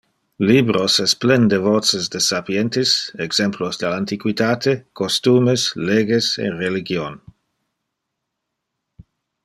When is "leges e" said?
5.91-6.51